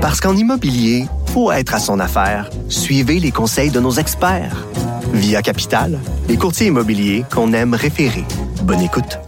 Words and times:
Parce 0.00 0.18
qu'en 0.18 0.34
immobilier, 0.34 1.04
faut 1.34 1.52
être 1.52 1.74
à 1.74 1.78
son 1.78 2.00
affaire. 2.00 2.48
Suivez 2.70 3.20
les 3.20 3.30
conseils 3.30 3.70
de 3.70 3.80
nos 3.80 3.92
experts. 3.92 4.66
Via 5.12 5.42
Capital, 5.42 5.98
les 6.26 6.38
courtiers 6.38 6.68
immobiliers 6.68 7.24
qu'on 7.30 7.52
aime 7.52 7.74
référer. 7.74 8.24
Bonne 8.62 8.80
écoute. 8.80 9.18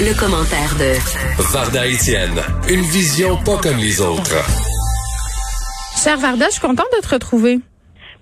Le, 0.00 0.18
commentaire 0.18 0.74
de 0.78 1.42
Varda 1.52 1.86
Etienne, 1.86 2.40
une 2.70 2.80
vision 2.80 3.36
pas 3.44 3.58
comme 3.58 3.76
les 3.76 4.00
autres. 4.00 4.42
Cher 6.02 6.16
Varda, 6.16 6.46
je 6.46 6.52
suis 6.52 6.60
contente 6.60 6.86
de 6.96 7.06
te 7.06 7.12
retrouver. 7.12 7.60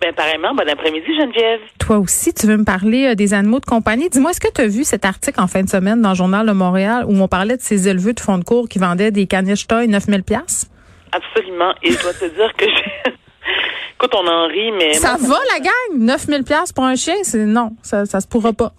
Ben, 0.00 0.14
pareillement, 0.14 0.54
bon 0.54 0.66
après-midi, 0.66 1.14
Geneviève. 1.14 1.60
Toi 1.78 1.98
aussi, 1.98 2.32
tu 2.32 2.46
veux 2.46 2.56
me 2.56 2.64
parler 2.64 3.08
euh, 3.08 3.14
des 3.14 3.34
animaux 3.34 3.60
de 3.60 3.66
compagnie. 3.66 4.08
Dis-moi, 4.08 4.30
est-ce 4.30 4.40
que 4.40 4.50
tu 4.50 4.62
as 4.62 4.66
vu 4.66 4.82
cet 4.82 5.04
article 5.04 5.38
en 5.38 5.46
fin 5.46 5.62
de 5.62 5.68
semaine 5.68 6.00
dans 6.00 6.10
le 6.10 6.14
Journal 6.14 6.46
de 6.46 6.52
Montréal 6.52 7.04
où 7.06 7.20
on 7.20 7.28
parlait 7.28 7.58
de 7.58 7.62
ces 7.62 7.86
éleveurs 7.86 8.14
de 8.14 8.20
fonds 8.20 8.38
de 8.38 8.44
cours 8.44 8.66
qui 8.66 8.78
vendaient 8.78 9.10
des 9.10 9.26
caniches 9.26 9.66
toy 9.66 9.88
9000 9.88 10.22
pièces 10.22 10.70
Absolument. 11.12 11.74
Et 11.82 11.90
je 11.90 12.00
dois 12.00 12.14
te 12.14 12.24
dire 12.24 12.52
que 12.56 12.64
j'ai... 12.64 13.12
Écoute, 13.94 14.14
on 14.14 14.26
en 14.26 14.46
rit, 14.46 14.72
mais... 14.72 14.94
Ça 14.94 15.16
va, 15.20 15.36
la 15.52 15.60
gang? 15.60 15.98
9000 15.98 16.44
pièces 16.44 16.72
pour 16.72 16.84
un 16.84 16.94
chien? 16.94 17.16
C'est 17.22 17.44
non, 17.44 17.72
ça, 17.82 18.06
ça 18.06 18.20
se 18.20 18.28
pourra 18.28 18.54
pas. 18.54 18.72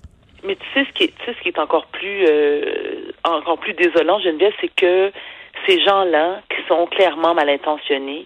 Mais 0.43 0.55
tu 0.55 0.65
sais 0.73 0.88
ce 0.90 0.93
qui 0.93 1.03
est, 1.03 1.13
tu 1.20 1.26
sais 1.26 1.35
ce 1.38 1.43
qui 1.43 1.49
est 1.49 1.59
encore 1.59 1.85
plus, 1.88 2.26
euh, 2.27 3.12
encore 3.23 3.59
plus 3.59 3.73
désolant, 3.73 4.20
Geneviève, 4.20 4.53
c'est 4.59 4.71
que 4.76 5.12
ces 5.67 5.79
gens-là, 5.84 6.41
qui 6.49 6.67
sont 6.67 6.88
clairement 6.88 7.35
mal 7.35 7.48
intentionnés, 7.49 8.26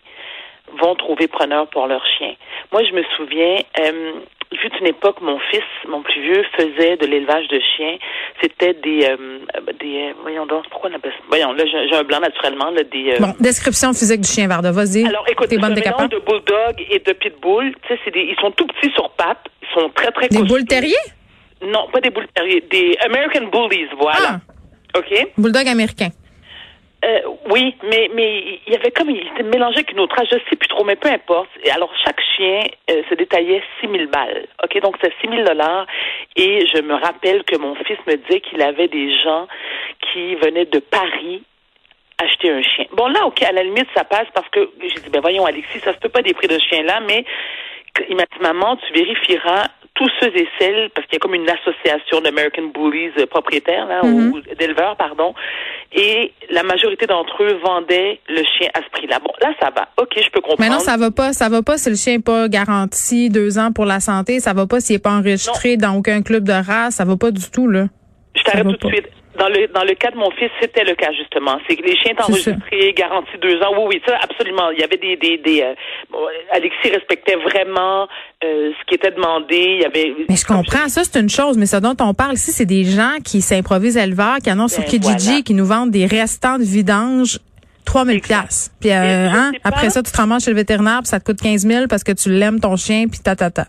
vont 0.82 0.96
trouver 0.96 1.28
preneur 1.28 1.68
pour 1.68 1.88
leur 1.88 2.04
chien. 2.18 2.34
Moi, 2.72 2.84
je 2.84 2.94
me 2.94 3.04
souviens, 3.16 3.58
euh, 3.80 4.14
il 4.52 4.58
fut 4.60 4.72
une 4.80 4.88
époque, 4.88 5.22
mon 5.22 5.40
fils, 5.52 5.64
mon 5.88 6.02
plus 6.02 6.22
vieux, 6.22 6.44
faisait 6.58 6.98
de 6.98 7.06
l'élevage 7.06 7.48
de 7.48 7.60
chiens. 7.76 7.98
C'était 8.42 8.74
des, 8.74 9.06
euh, 9.06 9.40
des, 9.80 10.10
euh, 10.10 10.14
voyons 10.22 10.46
donc, 10.46 10.68
pourquoi 10.70 10.90
on 10.92 10.96
appelle 10.96 11.12
ça? 11.12 11.24
Voyons, 11.30 11.54
là, 11.54 11.64
j'ai 11.66 11.96
un 11.96 12.04
blanc 12.04 12.20
naturellement, 12.20 12.70
là, 12.72 12.84
des. 12.84 13.14
Euh, 13.14 13.20
bon, 13.20 13.34
description 13.40 13.94
physique 13.94 14.22
du 14.22 14.28
chien 14.28 14.48
Varda, 14.48 14.72
vas-y. 14.72 15.06
Alors, 15.06 15.26
écoute, 15.30 15.48
c'est 15.50 15.64
un 15.64 15.70
mélange 15.70 16.10
de 16.10 16.20
bulldog 16.20 16.86
et 16.90 17.00
de 17.00 17.14
pitbull. 17.14 17.74
Tu 17.82 17.88
sais, 17.88 18.00
c'est 18.06 18.12
des, 18.12 18.22
ils 18.22 18.40
sont 18.40 18.52
tout 18.52 18.68
petits 18.68 18.92
sur 18.94 19.10
pattes, 19.12 19.46
ils 19.62 19.80
sont 19.80 19.90
très 19.90 20.12
très. 20.12 20.28
Des 20.28 20.44
boules 20.44 20.66
terriers? 20.66 20.94
Non, 21.62 21.88
pas 21.92 22.02
des 22.02 22.10
boules 22.10 22.28
terriers, 22.36 22.62
des 22.70 22.98
American 23.06 23.48
Bullies, 23.48 23.88
voilà. 23.98 24.42
Ah. 24.94 25.00
OK? 25.00 25.28
Bulldog 25.38 25.68
américain. 25.68 26.10
Euh, 27.06 27.20
oui, 27.52 27.76
mais 27.84 28.10
mais 28.16 28.60
il 28.66 28.74
y 28.74 28.76
avait 28.76 28.90
comme 28.90 29.12
il 29.12 29.28
était 29.28 29.44
mélangé 29.44 29.78
avec 29.78 29.92
une 29.92 30.00
autre 30.00 30.16
race, 30.16 30.28
je 30.32 30.38
sais 30.50 30.56
plus 30.56 30.68
trop, 30.68 30.84
mais 30.84 30.96
peu 30.96 31.10
importe. 31.10 31.50
Alors 31.72 31.92
chaque 32.04 32.20
chien 32.36 32.62
euh, 32.90 33.04
se 33.10 33.16
détaillait 33.16 33.62
6 33.82 33.88
000 33.88 34.10
balles. 34.10 34.48
Ok, 34.64 34.82
donc 34.82 34.96
c'est 35.02 35.14
6 35.22 35.30
000 35.30 35.44
dollars. 35.44 35.86
Et 36.36 36.66
je 36.66 36.82
me 36.82 36.96
rappelle 36.96 37.44
que 37.44 37.58
mon 37.58 37.76
fils 37.76 38.00
me 38.08 38.16
disait 38.16 38.42
qu'il 38.42 38.62
avait 38.62 38.88
des 38.88 39.16
gens 39.22 39.48
qui 40.02 40.36
venaient 40.36 40.66
de 40.66 40.80
Paris 40.80 41.44
acheter 42.18 42.50
un 42.50 42.62
chien. 42.62 42.86
Bon 42.94 43.08
là, 43.08 43.26
ok, 43.28 43.44
à 43.44 43.52
la 43.52 43.62
limite 43.62 43.88
ça 43.94 44.04
passe 44.04 44.28
parce 44.34 44.50
que 44.50 44.72
j'ai 44.82 45.02
dit 45.02 45.10
ben 45.12 45.22
voyons 45.22 45.46
Alexis, 45.46 45.82
ça 45.82 45.94
se 45.94 46.00
peut 46.00 46.10
pas 46.10 46.24
des 46.24 46.34
prix 46.34 46.48
de 46.48 46.58
chien 46.58 46.82
là, 46.84 47.02
mais 47.02 47.24
il 48.10 48.16
m'a 48.16 48.24
dit 48.24 48.42
maman, 48.42 48.78
tu 48.78 48.94
vérifieras 48.94 49.68
tous 49.96 50.10
ceux 50.20 50.36
et 50.36 50.48
celles, 50.60 50.90
parce 50.94 51.08
qu'il 51.08 51.14
y 51.14 51.18
a 51.18 51.20
comme 51.20 51.36
une 51.36 51.50
association 51.50 52.20
d'American 52.20 52.64
Bullies 52.74 53.12
euh, 53.18 53.26
propriétaires, 53.28 53.86
là, 53.86 54.02
mm-hmm. 54.02 54.32
ou 54.32 54.42
d'éleveurs, 54.56 54.98
pardon, 54.98 55.34
et 55.94 56.34
la 56.50 56.64
majorité 56.64 57.08
d'entre 57.08 57.42
eux 57.44 57.58
vendaient 57.64 58.20
le 58.28 58.44
chien 58.44 58.70
à 58.74 58.82
ce 58.84 58.90
prix-là. 58.92 59.20
Bon, 59.20 59.32
là, 59.42 59.54
ça 59.62 59.70
va. 59.74 59.88
OK, 59.98 60.12
je 60.18 60.30
peux 60.32 60.42
comprendre. 60.42 60.60
Mais 60.60 60.70
non, 60.70 60.80
ça 60.80 60.98
va 60.98 61.12
pas. 61.12 61.32
Ça 61.32 61.48
va 61.48 61.64
pas 61.64 61.78
si 61.78 61.90
le 61.90 61.96
chien 61.96 62.18
n'est 62.18 62.22
pas 62.22 62.50
garanti 62.50 63.30
deux 63.30 63.58
ans 63.58 63.72
pour 63.72 63.86
la 63.86 64.02
santé. 64.02 64.42
Ça 64.42 64.54
va 64.54 64.68
pas 64.68 64.82
s'il 64.82 64.98
n'est 64.98 65.02
pas 65.02 65.14
enregistré 65.14 65.78
dans 65.78 65.96
aucun 65.96 66.22
club 66.22 66.44
de 66.44 66.52
race. 66.52 66.96
Ça 66.96 67.06
va 67.06 67.16
pas 67.16 67.32
du 67.32 67.50
tout, 67.50 67.70
là. 67.70 67.86
Je 68.36 68.44
t'arrête 68.44 68.66
tout 68.78 68.90
de 68.90 68.94
suite. 68.94 69.08
Dans 69.38 69.50
le 69.50 69.68
dans 69.68 69.84
le 69.84 69.96
cas 69.96 70.12
de 70.12 70.18
mon 70.18 70.32
fils, 70.32 70.50
c'était 70.62 70.84
le 70.84 70.96
cas 70.96 71.12
justement. 71.12 71.60
C'est 71.68 71.76
que 71.76 71.84
les 71.84 71.96
chiens 71.98 72.12
étaient 72.14 72.24
enregistrés, 72.24 72.94
garantis 72.94 73.38
deux 73.42 73.62
ans. 73.62 73.72
Oui, 73.78 73.96
oui, 73.96 74.02
ça 74.08 74.18
absolument. 74.22 74.72
Il 74.72 74.80
y 74.80 74.84
avait 74.84 74.98
des 74.98 75.18
des, 75.18 75.38
des 75.38 75.62
euh, 75.62 75.74
Alexis 76.52 76.90
respectait 76.90 77.36
vraiment 77.36 78.08
euh, 78.44 78.72
ce 78.80 78.86
qui 78.88 78.96
était 78.96 79.12
demandé. 79.12 79.58
Il 79.58 79.82
y 79.82 79.86
avait. 79.86 80.14
Mais 80.30 80.36
je 80.36 80.46
comprends. 80.46 80.88
Ça 80.88 81.04
c'est 81.04 81.20
une 81.20 81.30
chose, 81.30 81.58
mais 81.58 81.66
ce 81.66 81.78
dont 81.78 81.96
on 82.00 82.14
parle 82.14 82.34
ici, 82.34 82.52
c'est 82.52 82.66
des 82.66 82.84
gens 82.84 83.18
qui 83.24 83.42
s'improvisent 83.42 83.98
éleveurs, 83.98 84.38
qui 84.44 84.50
annoncent 84.50 84.82
sur 84.82 84.84
ben, 84.84 85.00
Kijiji, 85.02 85.44
qui 85.44 85.54
nous 85.54 85.66
vendent 85.66 85.92
des 85.92 86.06
restants 86.06 86.58
de 86.58 86.64
vidange 86.64 87.40
3000 87.96 88.20
pièces. 88.20 88.72
Puis 88.82 88.90
euh, 88.92 89.30
hein, 89.30 89.54
après 89.64 89.90
ça, 89.90 90.04
tu 90.04 90.12
te 90.12 90.18
ramasses 90.18 90.44
chez 90.44 90.52
le 90.52 90.58
vétérinaire, 90.58 91.00
puis 91.00 91.08
ça 91.08 91.20
te 91.22 91.24
coûte 91.24 91.42
15 91.42 91.66
000 91.66 91.88
parce 91.88 92.04
que 92.04 92.12
tu 92.12 92.30
l'aimes 92.30 92.60
ton 92.60 92.76
chien, 92.76 93.06
puis 93.08 93.20
ta 93.20 93.38
ta 93.38 93.50
ta. 93.50 93.68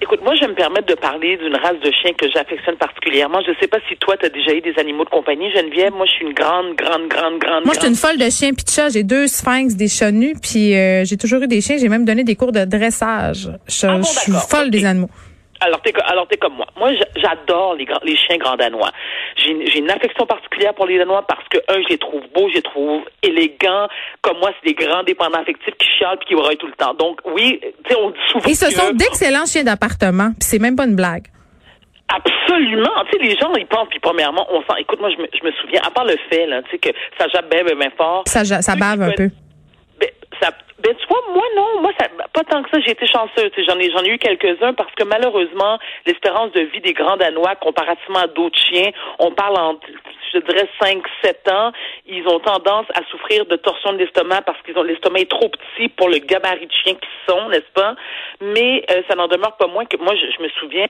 Écoute, 0.00 0.20
moi, 0.22 0.34
je 0.34 0.40
vais 0.40 0.48
me 0.48 0.54
permettre 0.54 0.86
de 0.86 0.94
parler 0.94 1.36
d'une 1.36 1.54
race 1.56 1.80
de 1.84 1.90
chien 1.90 2.12
que 2.18 2.26
j'affectionne 2.32 2.76
particulièrement. 2.76 3.40
Je 3.44 3.50
ne 3.50 3.56
sais 3.60 3.66
pas 3.66 3.78
si 3.86 3.96
toi, 3.96 4.16
tu 4.16 4.24
as 4.24 4.28
déjà 4.30 4.54
eu 4.54 4.62
des 4.62 4.72
animaux 4.78 5.04
de 5.04 5.10
compagnie, 5.10 5.50
Geneviève. 5.52 5.92
Moi, 5.92 6.06
je 6.06 6.12
suis 6.12 6.24
une 6.24 6.32
grande, 6.32 6.74
grande, 6.74 7.08
grande, 7.08 7.38
grande. 7.38 7.64
Moi, 7.66 7.74
je 7.74 7.80
suis 7.80 7.88
une 7.88 7.96
folle 7.96 8.16
de 8.16 8.30
chiens 8.30 8.54
puis 8.54 8.64
de 8.64 8.70
chats. 8.70 8.88
J'ai 8.88 9.02
deux 9.02 9.26
sphinx, 9.26 9.74
des 9.74 9.88
chats 9.88 10.12
nus, 10.12 10.36
puis 10.40 10.74
euh, 10.74 11.04
j'ai 11.04 11.18
toujours 11.18 11.42
eu 11.42 11.46
des 11.46 11.60
chiens. 11.60 11.76
J'ai 11.76 11.90
même 11.90 12.06
donné 12.06 12.24
des 12.24 12.36
cours 12.36 12.52
de 12.52 12.64
dressage. 12.64 13.50
Je, 13.68 13.86
ah 13.86 14.02
suis 14.02 14.32
folle 14.48 14.70
des 14.70 14.86
animaux. 14.86 15.10
Alors, 15.60 15.80
t'es, 15.82 15.92
alors 16.04 16.28
t'es 16.28 16.36
comme 16.36 16.54
moi. 16.54 16.66
Moi, 16.76 16.90
j'adore 17.16 17.74
les, 17.74 17.86
les 18.04 18.16
chiens 18.16 18.36
grands 18.36 18.56
danois. 18.56 18.90
J'ai, 19.36 19.66
j'ai 19.66 19.78
une 19.78 19.90
affection 19.90 20.26
particulière 20.26 20.74
pour 20.74 20.86
les 20.86 20.98
danois 20.98 21.24
parce 21.26 21.46
que, 21.48 21.58
un, 21.68 21.82
je 21.82 21.88
les 21.88 21.98
trouve 21.98 22.22
beaux, 22.34 22.48
je 22.50 22.56
les 22.56 22.62
trouve 22.62 23.02
élégants. 23.22 23.88
Comme 24.22 24.38
moi, 24.38 24.50
c'est 24.60 24.74
des 24.74 24.74
grands 24.74 25.02
dépendants 25.02 25.40
affectifs 25.40 25.74
qui 25.78 25.88
chialent 25.98 26.18
puis 26.18 26.28
qui 26.28 26.34
braillent 26.34 26.58
tout 26.58 26.66
le 26.66 26.74
temps. 26.74 26.94
Donc, 26.94 27.20
oui, 27.24 27.60
tu 27.62 27.94
sais, 27.94 28.00
on 28.00 28.10
dit 28.10 28.16
souvent 28.30 28.48
Et 28.48 28.54
ce 28.54 28.70
sont 28.70 28.92
d'excellents 28.92 29.46
chiens 29.46 29.64
d'appartement. 29.64 30.30
Puis 30.38 30.48
c'est 30.48 30.58
même 30.58 30.76
pas 30.76 30.84
une 30.84 30.96
blague. 30.96 31.26
Absolument. 32.08 33.04
Tu 33.10 33.18
sais, 33.18 33.24
les 33.24 33.36
gens, 33.36 33.52
ils 33.56 33.66
pensent, 33.66 33.88
puis 33.88 33.98
premièrement, 33.98 34.46
on 34.50 34.60
sent, 34.60 34.80
écoute, 34.80 35.00
moi, 35.00 35.10
je 35.10 35.20
me, 35.20 35.26
je 35.32 35.44
me 35.44 35.52
souviens, 35.60 35.80
à 35.84 35.90
part 35.90 36.04
le 36.04 36.16
fait, 36.30 36.46
là, 36.46 36.62
tu 36.62 36.70
sais, 36.70 36.78
que 36.78 36.90
ça 37.18 37.26
jappe 37.28 37.50
bien, 37.50 37.64
bien 37.64 37.90
fort. 37.96 38.22
Ça, 38.26 38.44
ça 38.44 38.76
bave 38.76 39.02
un 39.02 39.10
peu. 39.10 39.28
Ben, 39.98 40.08
ça, 40.40 40.50
ben, 40.78 40.94
tu 40.94 41.06
vois, 41.08 41.22
moi, 41.32 41.44
non. 41.56 41.80
Moi, 41.80 41.92
ça, 41.98 42.06
pas 42.32 42.44
tant 42.44 42.62
que 42.62 42.70
ça, 42.70 42.78
j'ai 42.80 42.92
été 42.92 43.06
chanceuse. 43.06 43.50
J'en 43.66 43.78
ai, 43.78 43.90
j'en 43.90 44.02
ai 44.02 44.10
eu 44.10 44.18
quelques-uns 44.18 44.74
parce 44.74 44.92
que 44.94 45.04
malheureusement, 45.04 45.78
l'espérance 46.04 46.52
de 46.52 46.60
vie 46.60 46.80
des 46.80 46.92
grands 46.92 47.16
Danois, 47.16 47.56
comparativement 47.56 48.20
à 48.20 48.26
d'autres 48.26 48.58
chiens, 48.58 48.90
on 49.18 49.30
parle 49.32 49.56
en, 49.56 49.74
je 50.40 50.52
dirais, 50.52 50.68
5, 50.80 51.02
7 51.22 51.48
ans. 51.50 51.72
Ils 52.06 52.26
ont 52.28 52.40
tendance 52.40 52.86
à 52.94 53.04
souffrir 53.10 53.46
de 53.46 53.56
torsion 53.56 53.92
de 53.92 53.98
l'estomac 53.98 54.42
parce 54.42 54.60
qu'ils 54.62 54.76
ont 54.78 54.82
l'estomac 54.82 55.20
est 55.20 55.30
trop 55.30 55.48
petit 55.48 55.88
pour 55.88 56.08
le 56.08 56.18
gabarit 56.18 56.66
de 56.66 56.72
chien 56.72 56.94
qu'ils 56.94 57.34
sont, 57.34 57.48
n'est-ce 57.48 57.72
pas? 57.74 57.94
Mais 58.40 58.84
euh, 58.90 59.02
ça 59.08 59.14
n'en 59.16 59.28
demeure 59.28 59.56
pas 59.56 59.66
moins 59.66 59.84
que 59.84 59.96
moi, 59.96 60.14
je, 60.14 60.42
me 60.42 60.48
souviens, 60.50 60.86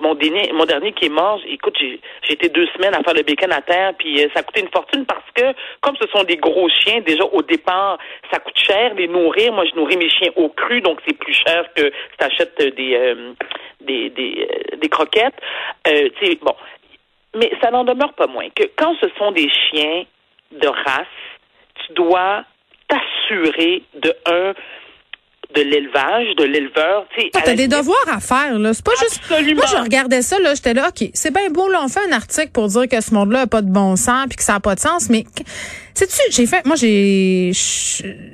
mon 0.00 0.14
dernier, 0.14 0.52
mon 0.52 0.64
dernier 0.64 0.92
qui 0.92 1.06
est 1.06 1.10
mort, 1.10 1.40
écoute, 1.46 1.76
j'ai, 1.78 2.00
été 2.28 2.48
deux 2.48 2.66
semaines 2.76 2.94
à 2.94 3.02
faire 3.02 3.14
le 3.14 3.22
bacon 3.22 3.52
à 3.52 3.62
terre, 3.62 3.92
puis 3.98 4.22
euh, 4.22 4.28
ça 4.34 4.40
a 4.40 4.42
coûté 4.42 4.60
une 4.60 4.70
fortune 4.70 5.06
parce 5.06 5.24
que, 5.34 5.56
comme 5.80 5.96
ce 6.00 6.06
sont 6.08 6.24
des 6.24 6.36
gros 6.36 6.68
chiens, 6.68 7.00
déjà 7.00 7.24
au 7.24 7.42
départ, 7.42 7.98
ça 8.32 8.38
coûte 8.38 8.58
cher 8.58 8.94
les 8.94 9.08
nourrir. 9.08 9.52
Moi, 9.52 9.64
je 9.64 9.74
nourris 9.76 9.96
mes 9.96 10.10
chiens 10.10 10.30
au 10.36 10.48
cru, 10.48 10.80
donc 10.80 10.98
c'est 11.06 11.16
plus 11.16 11.34
cher 11.34 11.64
que 11.74 11.82
si 11.82 12.16
t'achètes 12.18 12.58
des, 12.76 12.94
euh, 12.94 13.32
des, 13.80 14.10
des, 14.10 14.48
euh, 14.72 14.88
croquettes. 14.88 15.34
Euh, 15.86 16.08
bon. 16.42 16.54
Mais 17.38 17.50
ça 17.62 17.70
n'en 17.70 17.84
demeure 17.84 18.12
pas 18.14 18.26
moins 18.26 18.48
que 18.54 18.64
quand 18.76 18.94
ce 19.00 19.06
sont 19.18 19.32
des 19.32 19.48
chiens 19.48 20.04
de 20.52 20.68
race, 20.68 21.06
tu 21.86 21.92
dois 21.94 22.44
t'assurer 22.88 23.82
de 23.94 24.14
un 24.26 24.54
de 25.54 25.62
l'élevage, 25.62 26.34
de 26.36 26.44
l'éleveur. 26.44 27.06
Tu 27.16 27.30
as 27.34 27.54
des 27.54 27.68
devoirs 27.68 27.96
à 28.08 28.20
faire, 28.20 28.58
là. 28.58 28.74
C'est 28.74 28.84
pas 28.84 28.92
juste. 29.00 29.22
Moi, 29.30 29.64
je 29.66 29.82
regardais 29.82 30.22
ça, 30.22 30.38
là. 30.38 30.54
J'étais 30.54 30.74
là, 30.74 30.88
OK, 30.88 31.08
c'est 31.14 31.32
bien 31.32 31.48
beau, 31.48 31.68
là. 31.68 31.80
On 31.82 31.88
fait 31.88 32.06
un 32.06 32.12
article 32.12 32.50
pour 32.52 32.68
dire 32.68 32.86
que 32.88 33.00
ce 33.00 33.14
monde-là 33.14 33.42
a 33.42 33.46
pas 33.46 33.62
de 33.62 33.70
bon 33.70 33.96
sens 33.96 34.26
puis 34.28 34.36
que 34.36 34.42
ça 34.42 34.54
n'a 34.54 34.60
pas 34.60 34.74
de 34.74 34.80
sens, 34.80 35.08
mais 35.08 35.24
Sais-tu, 35.98 36.30
j'ai 36.30 36.46
fait, 36.46 36.64
moi, 36.64 36.76
j'ai, 36.76 37.50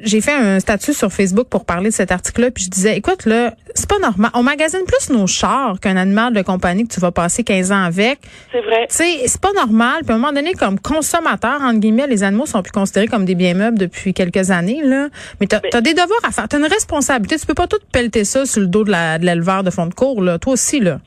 j'ai 0.03 0.21
fait 0.21 0.35
un 0.35 0.61
statut 0.61 0.93
sur 0.93 1.11
Facebook 1.11 1.49
pour 1.49 1.65
parler 1.65 1.89
de 1.89 1.95
cet 1.95 2.13
article-là, 2.13 2.51
puis 2.51 2.65
je 2.65 2.69
disais, 2.69 2.99
écoute, 2.99 3.25
là, 3.25 3.55
c'est 3.75 3.89
pas 3.89 3.99
normal. 3.99 4.31
On 4.35 4.43
magasine 4.43 4.83
plus 4.87 5.09
nos 5.09 5.27
chars 5.27 5.81
qu'un 5.81 5.97
animal 5.97 6.35
de 6.35 6.43
compagnie 6.43 6.87
que 6.87 6.93
tu 6.93 7.01
vas 7.01 7.11
passer 7.11 7.43
15 7.43 7.73
ans 7.73 7.85
avec. 7.85 8.19
C'est 8.53 8.61
vrai. 8.61 8.87
Tu 8.91 8.97
sais, 8.97 9.27
c'est 9.29 9.41
pas 9.41 9.55
normal. 9.55 10.03
Puis 10.03 10.13
à 10.13 10.17
un 10.17 10.19
moment 10.19 10.35
donné, 10.35 10.53
comme 10.53 10.79
consommateur, 10.79 11.63
entre 11.63 11.81
guillemets, 11.81 12.07
les 12.07 12.23
animaux 12.23 12.45
sont 12.45 12.61
plus 12.61 12.71
considérés 12.71 13.07
comme 13.07 13.25
des 13.25 13.35
biens 13.35 13.55
meubles 13.55 13.79
depuis 13.79 14.13
quelques 14.13 14.51
années, 14.51 14.83
là. 14.85 15.09
Mais 15.41 15.47
t'as, 15.47 15.63
as 15.73 15.81
des 15.81 15.95
devoirs 15.95 16.21
à 16.23 16.33
faire. 16.33 16.47
T'as 16.47 16.59
une 16.59 16.67
responsabilité. 16.67 17.39
Tu 17.39 17.47
peux 17.47 17.55
pas 17.55 17.67
tout 17.67 17.81
pelleter 17.91 18.25
ça 18.25 18.45
sur 18.45 18.61
le 18.61 18.67
dos 18.67 18.85
de, 18.85 18.91
la, 18.91 19.19
de 19.19 19.25
l'éleveur 19.25 19.63
de 19.63 19.71
fond 19.71 19.87
de 19.87 19.95
cours, 19.95 20.21
là. 20.21 20.39
Toi 20.39 20.53
aussi, 20.53 20.81
là. 20.81 21.01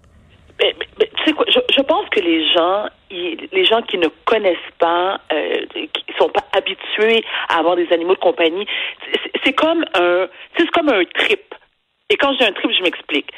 Mais, 0.59 0.73
mais, 0.97 1.05
tu 1.15 1.23
sais 1.23 1.33
quoi, 1.33 1.45
je, 1.53 1.59
je 1.77 1.81
pense 1.83 2.09
que 2.09 2.19
les 2.19 2.51
gens, 2.51 2.87
les 3.11 3.65
gens 3.65 3.81
qui 3.83 3.97
ne 3.97 4.07
connaissent 4.25 4.57
pas, 4.79 5.21
euh, 5.31 5.65
qui 5.73 6.03
sont 6.17 6.29
pas 6.29 6.43
habitués 6.53 7.23
à 7.49 7.59
avoir 7.59 7.75
des 7.75 7.91
animaux 7.93 8.15
de 8.15 8.19
compagnie, 8.19 8.65
c'est 9.43 9.53
comme 9.53 9.85
un, 9.93 10.27
c'est 10.57 10.69
comme 10.71 10.89
un 10.89 11.03
trip. 11.05 11.53
Et 12.09 12.17
quand 12.17 12.33
j'ai 12.39 12.45
un 12.45 12.53
trip, 12.53 12.71
je 12.71 12.81
m'explique. 12.83 13.31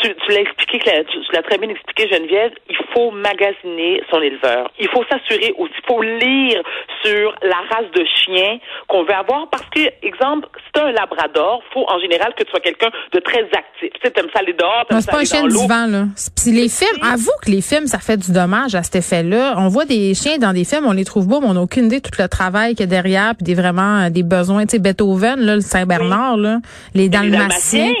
Tu, 0.00 0.08
tu 0.08 0.32
l'as 0.32 0.40
expliqué, 0.40 0.78
tu, 0.78 1.18
l'as 1.32 1.42
très 1.42 1.58
bien 1.58 1.68
expliqué, 1.68 2.08
Geneviève, 2.08 2.52
il 2.68 2.76
faut 2.94 3.10
magasiner 3.10 4.02
son 4.10 4.20
éleveur. 4.22 4.70
Il 4.78 4.88
faut 4.88 5.04
s'assurer 5.04 5.52
aussi, 5.58 5.72
il 5.76 5.86
faut 5.86 6.02
lire 6.02 6.62
sur 7.04 7.34
la 7.42 7.58
race 7.70 7.90
de 7.94 8.04
chien 8.24 8.58
qu'on 8.88 9.04
veut 9.04 9.14
avoir 9.14 9.48
parce 9.50 9.66
que, 9.70 9.80
exemple, 10.02 10.48
si 10.64 10.72
tu 10.72 10.80
un 10.80 10.92
labrador, 10.92 11.62
faut 11.74 11.84
en 11.88 12.00
général 12.00 12.34
que 12.34 12.42
tu 12.44 12.50
sois 12.50 12.60
quelqu'un 12.60 12.90
de 13.12 13.20
très 13.20 13.42
actif. 13.44 13.90
Tu 13.92 14.00
sais, 14.02 14.12
aimes 14.16 14.30
ça 14.32 14.40
aller 14.40 14.54
dehors, 14.54 14.86
t'aimes 14.88 15.00
ça 15.00 15.12
aller 15.12 15.28
dans 15.28 15.42
l'eau. 15.42 15.50
C'est 15.50 15.68
pas 15.68 15.76
un 15.76 15.88
chien 15.88 15.88
du 15.88 15.92
vent, 15.92 15.98
là. 15.98 16.04
Puis 16.36 16.52
les 16.52 16.68
films, 16.68 17.02
avoue 17.02 17.36
que 17.44 17.50
les 17.50 17.62
films, 17.62 17.86
ça 17.86 17.98
fait 17.98 18.16
du 18.16 18.32
dommage 18.32 18.74
à 18.74 18.82
cet 18.82 18.96
effet-là. 18.96 19.54
On 19.58 19.68
voit 19.68 19.84
des 19.84 20.14
chiens 20.14 20.38
dans 20.38 20.52
des 20.52 20.64
films, 20.64 20.86
on 20.86 20.92
les 20.92 21.04
trouve 21.04 21.28
beaux, 21.28 21.40
mais 21.40 21.48
on 21.48 21.54
n'a 21.54 21.62
aucune 21.62 21.86
idée 21.86 22.00
de 22.00 22.08
tout 22.08 22.18
le 22.18 22.28
travail 22.28 22.74
qu'il 22.74 22.80
y 22.80 22.82
a 22.84 22.86
derrière, 22.86 23.34
puis 23.36 23.44
des 23.44 23.54
vraiment, 23.54 24.06
euh, 24.06 24.10
des 24.10 24.22
besoins. 24.22 24.64
Tu 24.64 24.76
sais, 24.76 24.78
Beethoven, 24.78 25.40
là, 25.40 25.56
le 25.56 25.60
Saint-Bernard, 25.60 26.38
là, 26.38 26.58
les 26.94 27.08
Dalmatiens 27.08 27.92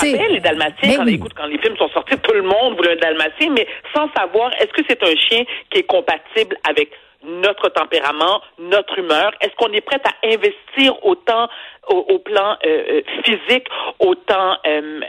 te 0.00 0.06
rappelles 0.06 0.32
les 0.32 0.40
Dalmatiens, 0.40 0.96
quand, 0.96 1.06
écoute, 1.06 1.32
quand 1.36 1.46
les 1.46 1.58
films 1.58 1.76
sont 1.76 1.88
sortis, 1.88 2.16
tout 2.18 2.34
le 2.34 2.42
monde 2.42 2.76
voulait 2.76 2.92
un 2.92 2.96
Dalmatien, 2.96 3.50
mais 3.50 3.66
sans 3.94 4.08
savoir 4.16 4.52
est-ce 4.60 4.72
que 4.72 4.82
c'est 4.88 5.02
un 5.02 5.14
chien 5.16 5.44
qui 5.70 5.80
est 5.80 5.86
compatible 5.86 6.56
avec 6.68 6.90
notre 7.24 7.68
tempérament, 7.70 8.40
notre 8.58 8.98
humeur? 8.98 9.32
Est-ce 9.40 9.54
qu'on 9.56 9.72
est 9.72 9.80
prêt 9.80 10.00
à 10.04 10.26
investir 10.26 10.94
autant 11.04 11.48
au, 11.88 12.18
plan 12.20 12.56
euh, 12.64 12.68
euh, 12.68 13.00
physique, 13.24 13.66
autant 13.98 14.56
euh, 14.66 15.00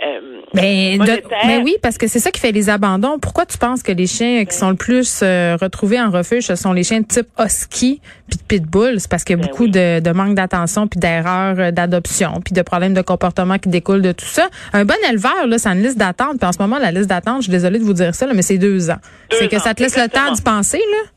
ben, 0.53 0.99
mais 1.45 1.61
oui, 1.63 1.77
parce 1.81 1.97
que 1.97 2.07
c'est 2.07 2.19
ça 2.19 2.31
qui 2.31 2.39
fait 2.39 2.51
les 2.51 2.69
abandons. 2.69 3.19
Pourquoi 3.19 3.45
tu 3.45 3.57
penses 3.57 3.83
que 3.83 3.91
les 3.91 4.07
chiens 4.07 4.43
qui 4.45 4.55
sont 4.55 4.71
le 4.71 4.75
plus 4.75 5.21
retrouvés 5.21 6.01
en 6.01 6.09
refuge, 6.09 6.43
ce 6.43 6.55
sont 6.55 6.73
les 6.73 6.83
chiens 6.83 7.01
de 7.01 7.05
type 7.05 7.27
husky 7.39 8.01
puis 8.27 8.37
de 8.37 8.43
pitbull? 8.43 8.99
C'est 8.99 9.09
parce 9.09 9.23
qu'il 9.23 9.37
y 9.37 9.39
a 9.39 9.43
ben 9.43 9.49
beaucoup 9.49 9.67
de, 9.67 9.99
de, 9.99 10.11
manque 10.11 10.33
d'attention 10.33 10.87
puis 10.87 10.99
d'erreurs 10.99 11.71
d'adoption 11.71 12.41
puis 12.43 12.53
de 12.53 12.61
problèmes 12.63 12.93
de 12.93 13.01
comportement 13.01 13.59
qui 13.59 13.69
découlent 13.69 14.01
de 14.01 14.11
tout 14.11 14.25
ça. 14.25 14.49
Un 14.73 14.83
bon 14.83 14.95
éleveur, 15.07 15.47
là, 15.47 15.57
c'est 15.59 15.69
une 15.69 15.83
liste 15.83 15.97
d'attente. 15.97 16.39
Puis 16.39 16.47
en 16.47 16.53
ce 16.53 16.61
moment, 16.61 16.79
la 16.79 16.91
liste 16.91 17.07
d'attente, 17.07 17.37
je 17.37 17.43
suis 17.43 17.51
désolée 17.51 17.79
de 17.79 17.83
vous 17.83 17.93
dire 17.93 18.15
ça, 18.15 18.25
là, 18.25 18.33
mais 18.33 18.41
c'est 18.41 18.57
deux 18.57 18.89
ans. 18.89 18.99
C'est 19.31 19.47
que 19.47 19.59
ça 19.59 19.73
te 19.73 19.83
laisse 19.83 19.97
le 19.97 20.09
temps 20.09 20.31
d'y 20.31 20.41
penser, 20.41 20.79
là 20.79 21.12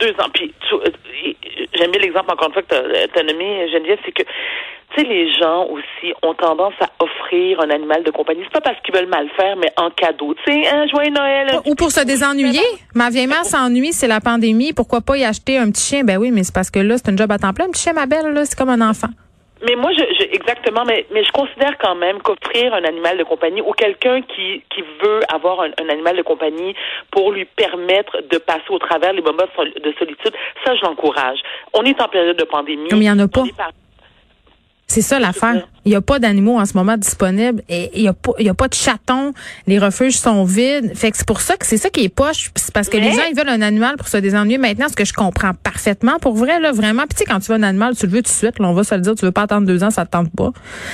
deux 0.00 0.12
ans. 0.20 0.28
Puis 0.32 0.52
euh, 0.72 0.78
j'aime 1.74 1.90
bien 1.90 2.00
l'exemple 2.00 2.30
encore 2.30 2.48
une 2.48 2.54
fois 2.54 2.62
que 2.62 2.68
tu 2.68 3.18
as, 3.18 3.22
nommé 3.22 3.68
Geneviève, 3.70 3.98
c'est 4.04 4.12
que 4.12 4.22
tu 4.94 5.00
sais, 5.00 5.08
les 5.08 5.32
gens 5.32 5.68
aussi 5.68 6.12
ont 6.22 6.34
tendance 6.34 6.74
à 6.80 7.02
offrir 7.02 7.60
un 7.60 7.70
animal 7.70 8.02
de 8.04 8.10
compagnie. 8.10 8.42
C'est 8.44 8.52
pas 8.52 8.60
parce 8.60 8.76
qu'ils 8.82 8.94
veulent 8.94 9.08
mal 9.08 9.26
faire, 9.36 9.56
mais 9.56 9.72
en 9.78 9.88
cadeau. 9.88 10.34
Tu 10.44 10.52
sais, 10.52 10.68
un 10.68 10.86
joyeux 10.86 11.10
Noël. 11.10 11.60
Ou 11.64 11.74
pour 11.74 11.90
se 11.90 12.04
désennuyer. 12.04 12.60
Ma 12.94 13.08
vieille 13.08 13.26
mère 13.26 13.46
s'ennuie, 13.46 13.94
c'est 13.94 14.08
la 14.08 14.20
pandémie. 14.20 14.74
Pourquoi 14.74 15.00
pas 15.00 15.16
y 15.16 15.24
acheter 15.24 15.56
un 15.56 15.70
petit 15.70 15.82
chien? 15.82 16.04
Ben 16.04 16.18
oui, 16.18 16.30
mais 16.30 16.44
c'est 16.44 16.54
parce 16.54 16.70
que 16.70 16.78
là, 16.78 16.96
c'est 16.98 17.10
un 17.10 17.16
job 17.16 17.32
à 17.32 17.38
temps 17.38 17.54
plein. 17.54 17.66
Un 17.66 17.70
petit 17.70 17.84
chien, 17.84 17.94
ma 17.94 18.04
belle, 18.04 18.26
là, 18.34 18.44
c'est 18.44 18.58
comme 18.58 18.68
un 18.68 18.86
enfant. 18.86 19.08
Mais 19.64 19.76
moi, 19.76 19.92
je, 19.92 20.02
je, 20.18 20.24
exactement, 20.32 20.84
mais, 20.84 21.06
mais 21.12 21.24
je 21.24 21.30
considère 21.30 21.78
quand 21.78 21.94
même 21.94 22.20
qu'offrir 22.20 22.74
un 22.74 22.84
animal 22.84 23.18
de 23.18 23.24
compagnie 23.24 23.60
ou 23.60 23.72
quelqu'un 23.72 24.22
qui, 24.22 24.62
qui 24.70 24.82
veut 25.02 25.20
avoir 25.32 25.60
un, 25.60 25.88
animal 25.88 26.16
de 26.16 26.22
compagnie 26.22 26.74
pour 27.10 27.32
lui 27.32 27.44
permettre 27.44 28.22
de 28.30 28.38
passer 28.38 28.70
au 28.70 28.78
travers 28.78 29.12
les 29.12 29.22
moments 29.22 29.44
de 29.58 29.94
solitude, 29.98 30.32
ça, 30.64 30.74
je 30.74 30.82
l'encourage. 30.82 31.38
On 31.74 31.82
est 31.84 32.00
en 32.00 32.08
période 32.08 32.36
de 32.36 32.44
pandémie. 32.44 32.88
Comme 32.88 33.02
il 33.02 33.04
n'y 33.04 33.10
en 33.10 33.18
a 33.18 33.28
pas. 33.28 33.44
C'est 34.92 35.00
ça 35.00 35.18
l'affaire. 35.18 35.66
Il 35.86 35.88
n'y 35.88 35.96
a 35.96 36.02
pas 36.02 36.18
d'animaux 36.18 36.58
en 36.58 36.66
ce 36.66 36.76
moment 36.76 36.98
disponibles 36.98 37.62
et 37.66 37.90
il 37.94 38.02
n'y 38.02 38.08
a 38.08 38.12
pas 38.12 38.32
il 38.38 38.44
y 38.44 38.50
a 38.50 38.54
pas 38.54 38.68
de 38.68 38.74
chatons, 38.74 39.32
les 39.66 39.78
refuges 39.78 40.18
sont 40.18 40.44
vides. 40.44 40.94
Fait 40.94 41.10
que 41.10 41.16
c'est 41.16 41.26
pour 41.26 41.40
ça 41.40 41.56
que 41.56 41.64
c'est 41.64 41.78
ça 41.78 41.88
qui 41.88 42.04
est 42.04 42.14
poche, 42.14 42.50
c'est 42.56 42.74
parce 42.74 42.90
que 42.90 42.98
les 42.98 43.10
gens 43.12 43.22
ils 43.26 43.34
veulent 43.34 43.48
un 43.48 43.62
animal 43.62 43.96
pour 43.96 44.06
se 44.06 44.18
désennuyer 44.18 44.58
maintenant, 44.58 44.88
ce 44.90 44.94
que 44.94 45.06
je 45.06 45.14
comprends 45.14 45.52
parfaitement 45.54 46.18
pour 46.20 46.34
vrai 46.34 46.60
là, 46.60 46.72
vraiment. 46.72 47.04
Puis 47.04 47.14
tu 47.14 47.16
sais 47.20 47.24
quand 47.24 47.40
tu 47.40 47.50
veux 47.50 47.58
un 47.58 47.62
animal, 47.62 47.96
tu 47.96 48.04
le 48.04 48.12
veux 48.12 48.18
tout 48.18 48.24
de 48.24 48.28
suite, 48.28 48.58
là, 48.58 48.68
on 48.68 48.74
va 48.74 48.84
se 48.84 48.94
le 48.94 49.00
dire, 49.00 49.14
tu 49.14 49.24
veux 49.24 49.32
pas 49.32 49.42
attendre 49.42 49.66
deux 49.66 49.82
ans, 49.82 49.90
ça 49.90 50.04
te 50.04 50.10
tente 50.10 50.28
pas. 50.36 50.50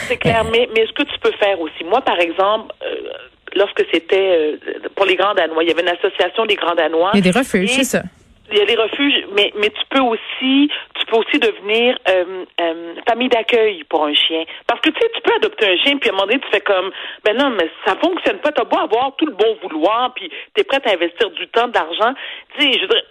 C'est 0.07 0.17
clair, 0.17 0.45
euh, 0.47 0.51
mais 0.53 0.69
mais 0.77 0.87
ce 0.87 0.93
que 0.93 1.03
tu 1.03 1.19
peux 1.19 1.33
faire 1.33 1.61
aussi, 1.61 1.83
moi 1.83 2.01
par 2.03 2.21
exemple, 2.21 2.73
euh, 2.87 3.11
lorsque 3.57 3.83
c'était 3.93 4.59
euh, 4.65 4.89
pour 4.95 5.07
les 5.07 5.17
grands 5.17 5.35
danois, 5.35 5.65
il 5.65 5.71
y 5.71 5.73
avait 5.73 5.83
une 5.83 5.89
association 5.89 6.47
des 6.47 6.55
grands 6.55 6.77
danois. 6.77 7.11
Il 7.15 7.25
y 7.25 7.29
a 7.29 7.33
des 7.33 7.37
refuges, 7.37 7.73
c'est 7.73 7.83
ça 7.83 8.03
il 8.51 8.59
y 8.59 8.61
a 8.63 8.67
des 8.67 8.77
refuges, 8.77 9.27
mais 9.37 9.53
mais 9.59 9.71
tu 9.71 9.83
peux 9.91 10.01
aussi 10.01 10.71
peux 11.11 11.17
aussi 11.17 11.39
devenir 11.39 11.99
euh, 12.09 12.45
euh, 12.61 12.95
famille 13.09 13.29
d'accueil 13.29 13.85
pour 13.89 14.05
un 14.07 14.15
chien. 14.15 14.45
Parce 14.67 14.81
que 14.81 14.91
tu 14.91 14.99
sais, 15.01 15.11
tu 15.15 15.21
peux 15.23 15.35
adopter 15.35 15.67
un 15.67 15.77
chien, 15.77 15.99
puis 15.99 16.11
à 16.11 16.13
un 16.13 16.17
moment 16.17 16.27
donné, 16.27 16.41
tu 16.41 16.51
fais 16.51 16.61
comme 16.61 16.91
ben 17.25 17.37
non, 17.37 17.51
mais 17.51 17.71
ça 17.85 17.95
fonctionne 17.97 18.39
pas, 18.39 18.53
t'as 18.53 18.65
beau 18.65 18.79
avoir 18.79 19.15
tout 19.17 19.27
le 19.27 19.33
bon 19.33 19.57
vouloir, 19.63 20.13
puis 20.15 20.31
t'es 20.55 20.65
prête 20.65 20.87
à 20.87 20.93
investir 20.93 21.31
du 21.31 21.47
temps, 21.49 21.69
de 21.69 21.75
l'argent. 21.75 22.15
Tu 22.57 22.63
sais, 22.63 22.73
je 22.75 22.83
veux 22.83 22.89
dire, 22.89 23.03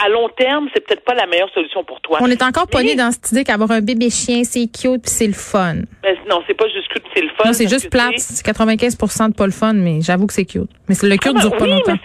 à 0.00 0.08
long 0.08 0.28
terme, 0.28 0.68
c'est 0.72 0.86
peut-être 0.86 1.04
pas 1.04 1.14
la 1.14 1.26
meilleure 1.26 1.50
solution 1.52 1.82
pour 1.82 2.00
toi. 2.00 2.18
On 2.20 2.30
est 2.30 2.42
encore 2.42 2.68
pogné 2.68 2.94
dans 2.94 3.10
cette 3.10 3.32
idée 3.32 3.44
qu'avoir 3.44 3.70
un 3.72 3.80
bébé 3.80 4.10
chien, 4.10 4.44
c'est 4.44 4.66
cute 4.66 5.02
puis 5.02 5.10
c'est 5.10 5.26
le 5.26 5.32
fun. 5.32 5.74
Ben, 6.02 6.16
non, 6.28 6.42
c'est 6.46 6.54
pas 6.54 6.68
juste 6.68 6.88
cute, 6.88 7.04
c'est 7.14 7.22
le 7.22 7.30
fun. 7.30 7.44
Non, 7.46 7.52
c'est 7.52 7.68
juste 7.68 7.90
plate. 7.90 8.18
C'est 8.18 8.44
95 8.44 9.28
de 9.30 9.34
pas 9.34 9.46
le 9.46 9.52
fun, 9.52 9.72
mais 9.72 10.00
j'avoue 10.00 10.26
que 10.26 10.32
c'est 10.32 10.44
cute. 10.44 10.70
Mais 10.88 10.94
le 11.02 11.16
cute 11.16 11.36
dure 11.36 11.56
pas 11.56 11.66
longtemps 11.66 11.96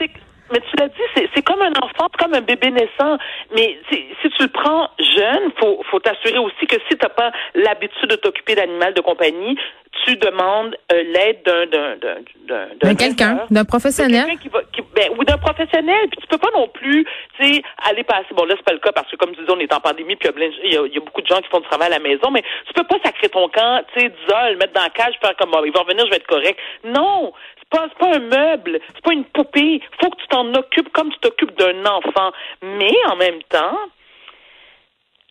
mais 0.54 0.62
tu 0.70 0.76
l'as 0.78 0.90
c'est 1.16 1.42
comme 1.44 1.62
un 1.62 1.74
enfant, 1.82 2.08
comme 2.18 2.34
un 2.34 2.42
bébé 2.42 2.72
naissant. 2.72 3.18
Mais 3.56 3.78
si 3.90 4.30
tu 4.30 4.44
le 4.44 4.50
prends 4.50 4.90
jeune, 5.00 5.52
faut 5.60 5.84
faut 5.90 6.00
t'assurer 6.00 6.40
aussi 6.40 6.66
que 6.68 6.78
si 6.90 6.98
tu 6.98 7.04
n'as 7.04 7.10
pas 7.10 7.32
l'habitude 7.56 8.10
de 8.10 8.16
t'occuper 8.16 8.56
d'animal 8.56 8.94
de 8.94 9.02
compagnie, 9.02 9.58
tu 10.06 10.16
demandes 10.18 10.76
euh, 10.92 11.04
l'aide 11.04 11.44
d'un 11.46 11.66
d'un 11.66 12.68
d'un 12.82 12.96
quelqu'un, 12.96 13.46
d'un 13.50 13.66
professionnel? 13.66 14.26
Qui 14.42 14.50
va, 14.50 14.62
qui, 14.72 14.82
ben, 14.96 15.10
ou 15.18 15.24
d'un 15.24 15.38
professionnel. 15.38 16.08
Puis 16.10 16.20
tu 16.22 16.28
peux 16.28 16.38
pas 16.38 16.52
non 16.56 16.68
plus, 16.68 17.06
tu 17.38 17.54
sais, 17.54 17.62
aller 17.90 18.04
passer. 18.04 18.34
Bon 18.36 18.46
là 18.46 18.56
c'est 18.58 18.66
pas 18.66 18.74
le 18.74 18.80
cas 18.80 18.92
parce 18.92 19.10
que 19.10 19.16
comme 19.16 19.36
tu 19.36 19.42
dis, 19.42 19.52
on 19.52 19.60
est 19.60 19.74
en 19.74 19.80
pandémie, 19.80 20.16
puis 20.16 20.30
il 20.64 20.72
y, 20.72 20.76
y, 20.76 20.98
a 20.98 21.00
beaucoup 21.00 21.22
de 21.22 21.28
gens 21.28 21.42
qui 21.42 21.50
font 21.50 21.60
du 21.60 21.68
travail 21.68 21.88
à 21.88 21.98
la 21.98 22.00
maison, 22.00 22.32
mais 22.32 22.44
tu 22.68 22.74
peux 22.74 22.84
pas 22.84 22.98
sacrer 23.04 23.30
ton 23.30 23.48
camp, 23.50 23.84
tu 23.94 24.02
sais, 24.02 24.12
le 24.50 24.58
mettre 24.58 24.74
dans 24.74 24.84
la 24.84 24.90
cage, 24.90 25.16
faire 25.22 25.36
comme 25.38 25.52
bon, 25.52 25.64
il 25.66 25.72
va 25.72 25.82
revenir, 25.82 26.06
je 26.06 26.10
vais 26.10 26.18
être 26.18 26.28
correct. 26.28 26.60
Non, 26.84 27.34
c'est 27.72 27.98
pas 27.98 28.16
un 28.16 28.20
meuble, 28.20 28.80
c'est 28.94 29.04
pas 29.04 29.14
une 29.14 29.26
poupée. 29.26 29.82
Faut 30.02 30.10
que 30.10 30.18
tu 30.18 30.28
t'en 30.28 30.54
occupes 30.54 30.92
comme 30.92 31.12
tu 31.12 31.20
t'occupes 31.20 31.58
d'un 31.58 31.86
enfant. 31.86 32.32
Mais 32.62 32.94
en 33.10 33.16
même 33.16 33.42
temps, 33.50 33.78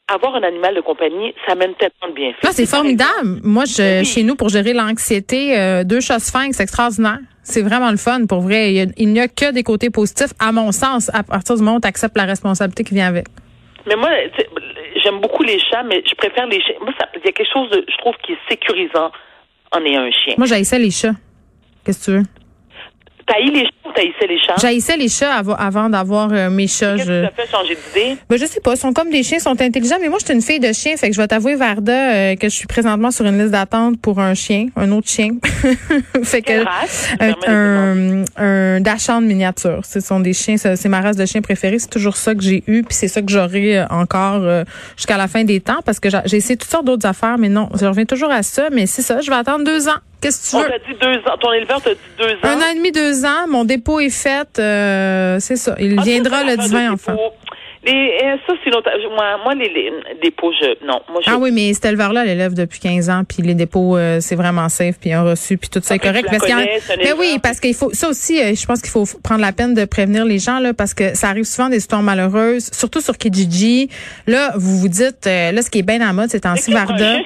avoir 0.08 0.34
un 0.34 0.42
animal 0.42 0.74
de 0.74 0.80
compagnie, 0.80 1.34
ça 1.46 1.54
mène 1.54 1.74
tellement 1.74 2.08
de 2.08 2.14
bienfaits. 2.14 2.44
Ah, 2.44 2.52
c'est 2.52 2.66
formidable. 2.66 3.40
Moi, 3.42 3.64
je, 3.64 4.02
chez 4.04 4.22
nous, 4.22 4.34
pour 4.34 4.48
gérer 4.48 4.72
l'anxiété, 4.72 5.58
euh, 5.58 5.84
deux 5.84 6.00
chats 6.00 6.18
sphinx, 6.18 6.56
c'est 6.56 6.64
extraordinaire. 6.64 7.18
C'est 7.42 7.62
vraiment 7.62 7.90
le 7.90 7.96
fun, 7.96 8.26
pour 8.26 8.40
vrai. 8.40 8.72
Il 8.96 9.08
n'y 9.12 9.20
a, 9.20 9.28
que 9.28 9.52
des 9.52 9.62
côtés 9.62 9.90
positifs, 9.90 10.32
à 10.38 10.52
mon 10.52 10.70
sens, 10.70 11.10
à 11.14 11.22
partir 11.22 11.56
du 11.56 11.62
moment 11.62 11.76
où 11.78 11.80
tu 11.80 11.88
acceptes 11.88 12.16
la 12.16 12.24
responsabilité 12.24 12.84
qui 12.84 12.94
vient 12.94 13.08
avec. 13.08 13.26
Mais 13.86 13.96
moi, 13.96 14.10
j'aime 15.02 15.20
beaucoup 15.20 15.42
les 15.42 15.58
chats, 15.58 15.82
mais 15.82 16.02
je 16.08 16.14
préfère 16.14 16.46
les 16.46 16.60
chiens. 16.60 16.76
Moi, 16.80 16.92
il 17.14 17.24
y 17.24 17.28
a 17.28 17.32
quelque 17.32 17.52
chose, 17.52 17.68
de, 17.70 17.84
je 17.88 17.96
trouve, 17.98 18.14
qui 18.24 18.32
est 18.32 18.38
sécurisant 18.48 19.10
en 19.72 19.84
ayant 19.84 20.02
un 20.02 20.10
chien. 20.10 20.34
Moi, 20.38 20.46
j'haïssais 20.46 20.78
les 20.78 20.90
chats. 20.90 21.14
Qu'est-ce 21.84 22.06
que 22.06 22.12
tu 22.12 22.18
veux? 22.18 22.41
T'haïs 23.26 23.50
les 23.50 23.64
chats 23.64 23.70
ou 23.84 23.92
t'haïssais 23.92 24.26
les 24.26 24.38
chats? 24.38 24.54
J'haïssais 24.60 24.96
les 24.96 25.08
chats 25.08 25.34
avant, 25.34 25.54
avant 25.54 25.88
d'avoir 25.88 26.32
euh, 26.32 26.50
mes 26.50 26.66
chats. 26.66 26.96
Qu'est-ce 26.96 27.08
je... 27.08 27.26
qui 27.26 27.34
t'a 27.34 27.42
fait 27.42 27.50
changer 27.50 27.76
d'idée? 27.76 28.16
Ben, 28.28 28.38
je 28.38 28.46
sais 28.46 28.60
pas. 28.60 28.72
Ils 28.74 28.78
sont 28.78 28.92
comme 28.92 29.10
des 29.10 29.22
chiens, 29.22 29.38
ils 29.38 29.42
sont 29.42 29.60
intelligents. 29.60 29.96
Mais 30.00 30.08
moi, 30.08 30.18
je 30.20 30.26
suis 30.26 30.34
une 30.34 30.42
fille 30.42 30.60
de 30.60 30.72
chien. 30.72 30.96
Fait 30.96 31.08
que 31.08 31.14
je 31.14 31.20
vais 31.20 31.26
t'avouer, 31.26 31.54
Varda, 31.54 31.92
euh, 31.92 32.36
que 32.36 32.48
je 32.48 32.54
suis 32.54 32.66
présentement 32.66 33.10
sur 33.10 33.26
une 33.26 33.38
liste 33.38 33.50
d'attente 33.50 34.00
pour 34.00 34.20
un 34.20 34.34
chien, 34.34 34.66
un 34.76 34.90
autre 34.92 35.08
chien. 35.08 35.30
fait 36.24 36.42
que, 36.42 36.64
race? 36.64 37.08
Un, 37.20 38.24
un, 38.36 38.82
un 38.84 39.20
miniature. 39.20 39.84
Ce 39.84 40.00
sont 40.00 40.20
des 40.20 40.32
chiens, 40.32 40.56
c'est 40.56 40.88
ma 40.88 41.00
race 41.00 41.16
de 41.16 41.26
chien 41.26 41.42
préférée. 41.42 41.78
C'est 41.78 41.90
toujours 41.90 42.16
ça 42.16 42.34
que 42.34 42.42
j'ai 42.42 42.64
eu. 42.66 42.82
Puis 42.82 42.94
c'est 42.94 43.08
ça 43.08 43.22
que 43.22 43.30
j'aurai 43.30 43.78
euh, 43.78 43.86
encore 43.90 44.42
jusqu'à 44.96 45.16
la 45.16 45.28
fin 45.28 45.44
des 45.44 45.60
temps. 45.60 45.80
Parce 45.84 46.00
que 46.00 46.08
j'ai 46.24 46.36
essayé 46.36 46.56
toutes 46.56 46.70
sortes 46.70 46.86
d'autres 46.86 47.06
affaires. 47.06 47.38
Mais 47.38 47.48
non, 47.48 47.68
je 47.78 47.86
reviens 47.86 48.04
toujours 48.04 48.30
à 48.30 48.42
ça. 48.42 48.68
Mais 48.70 48.86
c'est 48.86 49.02
ça, 49.02 49.20
je 49.20 49.30
vais 49.30 49.36
attendre 49.36 49.64
deux 49.64 49.88
ans. 49.88 50.00
Qu'est-ce 50.22 50.52
que 50.52 50.56
tu 50.56 50.62
veux? 50.62 50.68
On 50.68 50.70
t'a 50.70 50.78
dit 50.78 50.98
deux 51.00 51.30
ans. 51.30 51.36
Ton 51.40 51.52
éleveur 51.52 51.82
t'a 51.82 51.94
dit 51.94 52.00
deux 52.18 52.32
ans? 52.32 52.52
Un 52.52 52.56
an 52.58 52.72
et 52.72 52.76
demi, 52.76 52.92
deux 52.92 53.24
ans. 53.24 53.48
Mon 53.48 53.64
dépôt 53.64 54.00
est 54.00 54.10
fait. 54.10 54.58
Euh, 54.58 55.38
c'est 55.40 55.56
ça. 55.56 55.74
Il 55.78 55.96
ah, 55.98 56.02
viendra 56.02 56.44
le 56.44 56.56
20 56.56 56.92
enfin. 56.92 57.16
Les, 57.84 57.92
euh, 57.92 58.36
ça, 58.46 58.54
c'est 58.62 58.70
notre, 58.70 58.90
moi, 59.10 59.38
moi, 59.42 59.54
les, 59.54 59.68
les, 59.68 59.92
dépôts, 60.22 60.52
je, 60.52 60.86
non. 60.86 61.00
Moi, 61.10 61.20
je, 61.26 61.30
ah 61.32 61.36
oui, 61.36 61.50
mais 61.50 61.72
cet 61.74 61.86
éleveur-là 61.86 62.24
l'élève 62.24 62.54
depuis 62.54 62.78
15 62.78 63.10
ans, 63.10 63.22
puis 63.28 63.42
les 63.42 63.54
dépôts, 63.54 63.96
euh, 63.96 64.18
c'est 64.20 64.36
vraiment 64.36 64.68
safe, 64.68 65.00
puis 65.00 65.12
un 65.12 65.24
reçu, 65.24 65.58
puis 65.58 65.68
tout 65.68 65.80
ça 65.82 65.96
est 65.96 65.98
correct. 65.98 66.28
Parce 66.30 66.46
connais, 66.46 66.78
mais 66.98 67.12
oui, 67.18 67.38
parce 67.42 67.58
qu'il 67.58 67.74
faut, 67.74 67.92
ça 67.92 68.08
aussi, 68.08 68.40
euh, 68.40 68.54
je 68.54 68.64
pense 68.66 68.82
qu'il 68.82 68.90
faut 68.90 69.04
prendre 69.24 69.40
la 69.40 69.50
peine 69.50 69.74
de 69.74 69.84
prévenir 69.84 70.24
les 70.24 70.38
gens, 70.38 70.60
là, 70.60 70.74
parce 70.74 70.94
que 70.94 71.16
ça 71.16 71.28
arrive 71.28 71.42
souvent 71.42 71.70
des 71.70 71.78
histoires 71.78 72.02
malheureuses, 72.02 72.70
surtout 72.72 73.00
sur 73.00 73.18
Kijiji. 73.18 73.88
Là, 74.28 74.52
vous 74.54 74.78
vous 74.78 74.88
dites, 74.88 75.26
là, 75.26 75.60
ce 75.60 75.68
qui 75.68 75.80
est 75.80 75.86
bien 75.86 76.08
en 76.08 76.14
mode, 76.14 76.28
c'est 76.30 76.46
en 76.46 76.54
Varda. 76.54 77.16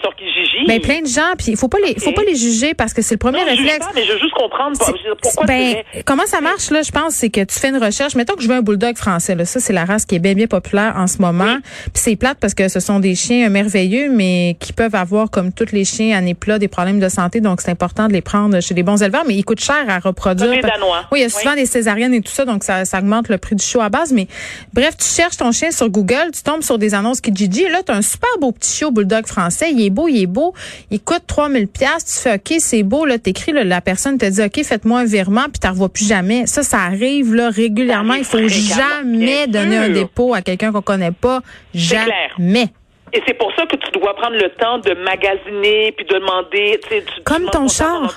Ben 0.66 0.80
plein 0.80 1.00
de 1.00 1.06
gens, 1.06 1.35
puis 1.38 1.49
il 1.49 1.56
faut 1.56 1.68
pas 1.68 1.78
les, 1.85 1.99
faut 1.99 2.12
pas 2.12 2.23
les 2.23 2.37
juger 2.37 2.75
parce 2.75 2.92
que 2.92 3.02
c'est 3.02 3.14
le 3.14 3.18
premier 3.18 3.42
réflexe. 3.42 3.87
mais 3.94 4.04
je 4.04 4.12
veux 4.12 4.18
juste 4.18 4.35
comprendre 4.35 4.76
pourquoi. 5.23 5.46
Ben 5.46 5.76
comment 6.04 6.26
ça 6.26 6.40
marche 6.40 6.70
là? 6.70 6.82
Je 6.82 6.90
pense 6.90 7.14
c'est 7.14 7.30
que 7.30 7.42
tu 7.44 7.58
fais 7.58 7.68
une 7.68 7.82
recherche. 7.82 8.14
Mettons 8.14 8.35
que 8.35 8.42
je 8.42 8.49
veux 8.49 8.54
un 8.54 8.62
bulldog 8.62 8.96
français. 8.96 9.35
Là, 9.35 9.44
ça 9.44 9.61
c'est 9.61 9.73
la 9.73 9.85
race 9.85 10.04
qui 10.04 10.16
est 10.16 10.20
bien 10.20 10.35
bien 10.35 10.46
populaire 10.46 10.94
en 10.96 11.06
ce 11.06 11.18
moment. 11.18 11.58
Puis 11.92 12.02
c'est 12.02 12.16
plate 12.16 12.38
parce 12.40 12.54
que 12.54 12.68
ce 12.68 12.80
sont 12.80 13.00
des 13.00 13.14
chiens 13.14 13.49
merveilleux, 13.49 14.11
mais 14.11 14.56
qui 14.61 14.73
peuvent 14.73 14.94
avoir 14.94 15.30
comme 15.30 15.52
tous 15.52 15.73
les 15.73 15.85
chiens 15.85 16.16
à 16.16 16.23
plat 16.35 16.58
des 16.58 16.68
problèmes 16.68 17.00
de 17.00 17.08
santé. 17.08 17.40
Donc 17.40 17.61
c'est 17.61 17.70
important 17.70 18.08
de 18.08 18.12
les 18.12 18.20
prendre 18.20 18.61
chez 18.61 18.75
les 18.75 18.82
bons 18.82 19.02
éleveurs, 19.02 19.25
mais 19.26 19.35
ils 19.35 19.44
coûtent 19.44 19.61
cher 19.61 19.85
à 19.88 19.99
reproduire. 19.99 20.50
Les 20.50 20.61
Danois. 20.61 21.04
Oui, 21.12 21.20
il 21.20 21.23
y 21.23 21.25
a 21.25 21.28
souvent 21.28 21.54
des 21.54 21.66
césariennes 21.66 22.14
et 22.14 22.20
tout 22.20 22.32
ça, 22.32 22.44
donc 22.44 22.64
ça, 22.64 22.85
ça 22.85 22.99
augmente 22.99 23.28
le 23.28 23.38
prix 23.38 23.56
du 23.56 23.64
show 23.64 23.80
à 23.80 23.88
base. 23.88 24.12
Mais 24.12 24.26
bref, 24.73 24.96
tu 24.96 25.06
cherches 25.06 25.37
ton 25.37 25.52
chien 25.52 25.70
sur 25.70 25.88
Google, 25.88 26.30
tu 26.32 26.42
tombes 26.42 26.62
sur 26.62 26.78
des 26.78 26.94
annonces 26.94 27.20
qui 27.20 27.35
Gigi. 27.35 27.68
Là, 27.68 27.82
tu 27.85 27.92
as 27.92 27.96
un 27.96 28.02
super 28.02 28.30
beau 28.40 28.52
petit 28.52 28.73
chiot 28.73 28.90
bulldog 28.90 29.26
français. 29.26 29.70
Il 29.73 29.85
est 29.85 29.90
beau, 29.90 30.08
il 30.08 30.23
est 30.23 30.26
beau. 30.26 30.54
Il 30.91 31.01
coûte 31.01 31.23
3000 31.27 31.69
pièces, 31.69 32.05
tu 32.05 32.23
fais 32.23 32.35
OK, 32.35 32.55
c'est 32.59 32.83
beau 32.83 33.05
là, 33.05 33.19
t'écris 33.19 33.53
là, 33.53 33.65
la 33.65 33.81
personne 33.81 34.19
te 34.19 34.27
dit 34.27 34.43
OK, 34.43 34.63
faites-moi 34.63 35.01
un 35.01 35.05
virement 35.05 35.45
puis 35.45 35.61
tu 35.61 35.69
revois 35.69 35.89
plus 35.89 36.07
jamais. 36.07 36.47
Ça 36.47 36.63
ça 36.63 36.79
arrive 36.79 37.35
là 37.35 37.51
régulièrement, 37.51 38.15
il 38.15 38.25
faut 38.25 38.49
jamais 38.49 39.47
donner 39.47 39.77
un 39.77 39.89
dépôt 39.89 40.35
à 40.35 40.43
quelqu'un 40.43 40.73
qu'on 40.73 40.83
connaît 40.83 41.13
pas, 41.13 41.41
jamais. 41.75 42.71
Et 43.13 43.23
c'est 43.27 43.35
pour 43.35 43.53
ça 43.55 43.65
que 43.67 43.77
tu 43.77 43.91
dois 43.99 44.15
prendre 44.15 44.37
le 44.37 44.51
temps 44.61 44.79
de 44.79 44.93
magasiner 45.03 45.93
puis 45.93 46.05
de 46.05 46.15
demander. 46.15 46.81
Comme 47.25 47.49
ton 47.51 47.69
char. 47.69 48.17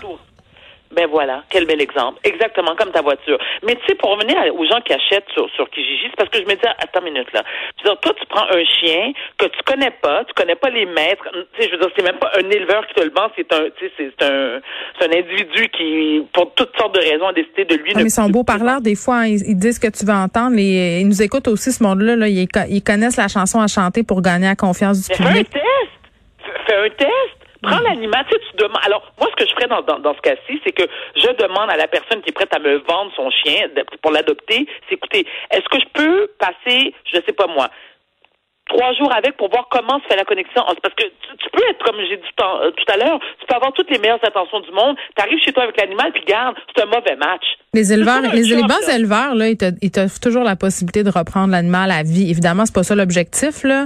Ben 0.91 1.07
voilà, 1.07 1.43
quel 1.51 1.67
bel 1.67 1.81
exemple. 1.81 2.19
Exactement 2.23 2.75
comme 2.75 2.91
ta 2.91 3.01
voiture. 3.01 3.37
Mais 3.63 3.75
tu 3.75 3.81
sais, 3.87 3.95
pour 3.95 4.09
revenir 4.09 4.37
aux 4.55 4.65
gens 4.65 4.81
qui 4.81 4.93
achètent 4.93 5.29
sur, 5.33 5.47
sur 5.51 5.69
Kijiji, 5.69 6.07
c'est 6.09 6.15
parce 6.15 6.29
que 6.29 6.39
je 6.39 6.45
me 6.45 6.55
dis, 6.55 6.65
attends 6.65 7.05
une 7.05 7.13
minute 7.13 7.31
là. 7.31 7.43
Je 7.77 7.83
veux 7.83 7.91
dire, 7.91 7.99
toi, 7.99 8.13
tu 8.19 8.25
prends 8.25 8.45
un 8.49 8.65
chien 8.65 9.13
que 9.37 9.45
tu 9.45 9.59
connais 9.65 9.91
pas, 9.91 10.23
tu 10.25 10.33
connais 10.33 10.55
pas 10.55 10.71
les 10.71 10.87
maîtres. 10.87 11.27
Tu 11.53 11.61
sais, 11.61 11.69
je 11.69 11.75
veux 11.75 11.81
dire, 11.81 11.89
c'est 11.95 12.03
même 12.03 12.17
pas 12.17 12.31
un 12.35 12.49
éleveur 12.49 12.87
qui 12.87 12.95
te 12.95 13.01
le 13.01 13.11
vend, 13.11 13.29
c'est 13.35 13.53
un, 13.53 13.65
tu 13.77 13.85
sais, 13.85 13.93
c'est 13.97 14.25
un, 14.25 14.61
c'est 14.99 15.07
un 15.07 15.19
individu 15.19 15.69
qui, 15.69 16.25
pour 16.33 16.53
toutes 16.55 16.75
sortes 16.75 16.95
de 16.95 17.01
raisons, 17.01 17.27
a 17.27 17.33
décidé 17.33 17.65
de 17.65 17.75
lui. 17.75 17.91
Ah, 17.93 17.99
mais 17.99 18.05
ils 18.05 18.09
sont 18.09 18.29
beaux 18.29 18.43
parleurs, 18.43 18.81
des 18.81 18.95
fois, 18.95 19.27
ils, 19.27 19.57
disent 19.57 19.77
que 19.77 19.89
tu 19.89 20.05
vas 20.05 20.17
entendre. 20.17 20.55
Les, 20.55 21.01
ils 21.01 21.07
nous 21.07 21.21
écoutent 21.21 21.47
aussi, 21.47 21.71
ce 21.71 21.83
monde-là, 21.83 22.15
là, 22.15 22.27
ils, 22.27 22.47
ils, 22.69 22.83
connaissent 22.83 23.17
la 23.17 23.27
chanson 23.27 23.61
à 23.61 23.67
chanter 23.67 24.03
pour 24.03 24.23
gagner 24.23 24.47
la 24.47 24.55
confiance 24.55 25.07
du 25.07 25.15
public. 25.15 25.47
Fais 25.51 25.59
un 25.59 25.61
test! 25.61 26.65
Fais 26.67 26.75
un 26.75 26.89
test! 26.89 27.38
Prends 27.69 27.81
l'animal, 27.81 28.25
tu 28.29 28.39
tu 28.39 28.57
demandes. 28.57 28.81
Alors, 28.85 29.03
moi, 29.19 29.29
ce 29.31 29.35
que 29.43 29.49
je 29.49 29.53
ferais 29.53 29.67
dans, 29.67 29.81
dans, 29.81 30.13
ce 30.13 30.21
cas-ci, 30.21 30.61
c'est 30.63 30.71
que 30.71 30.87
je 31.15 31.29
demande 31.33 31.69
à 31.69 31.77
la 31.77 31.87
personne 31.87 32.21
qui 32.21 32.29
est 32.29 32.33
prête 32.33 32.53
à 32.55 32.59
me 32.59 32.77
vendre 32.77 33.11
son 33.15 33.29
chien 33.29 33.67
pour 34.01 34.11
l'adopter, 34.11 34.67
c'est 34.87 34.95
écoutez, 34.95 35.25
est-ce 35.51 35.67
que 35.69 35.79
je 35.79 35.87
peux 35.93 36.31
passer, 36.39 36.93
je 37.05 37.19
sais 37.25 37.33
pas 37.33 37.47
moi, 37.47 37.69
trois 38.69 38.93
jours 38.93 39.11
avec 39.13 39.35
pour 39.37 39.49
voir 39.49 39.67
comment 39.69 39.99
se 39.99 40.07
fait 40.07 40.15
la 40.15 40.25
connexion? 40.25 40.63
Parce 40.81 40.95
que 40.95 41.03
tu, 41.03 41.49
peux 41.51 41.63
être, 41.69 41.83
comme 41.83 41.99
j'ai 42.01 42.17
dit 42.17 42.29
euh, 42.41 42.71
tout 42.71 42.85
à 42.87 42.97
l'heure, 42.97 43.19
tu 43.39 43.45
peux 43.45 43.55
avoir 43.55 43.73
toutes 43.73 43.89
les 43.89 43.99
meilleures 43.99 44.23
intentions 44.23 44.61
du 44.61 44.71
monde, 44.71 44.95
tu 45.15 45.21
arrives 45.21 45.43
chez 45.43 45.51
toi 45.51 45.63
avec 45.63 45.79
l'animal, 45.79 46.11
puis 46.11 46.23
garde, 46.25 46.55
c'est 46.75 46.83
un 46.83 46.87
mauvais 46.87 47.15
match. 47.15 47.45
Les 47.75 47.93
éleveurs, 47.93 48.21
les, 48.33 48.63
bons 48.63 48.89
éleveurs, 48.91 49.35
là, 49.35 49.49
ils 49.49 49.91
t'offrent 49.91 50.19
toujours 50.19 50.43
la 50.43 50.55
possibilité 50.55 51.03
de 51.03 51.11
reprendre 51.11 51.51
l'animal 51.51 51.91
à 51.91 52.01
vie. 52.01 52.27
Évidemment, 52.31 52.65
c'est 52.65 52.73
pas 52.73 52.81
ça 52.81 52.95
l'objectif, 52.95 53.63
là. 53.63 53.85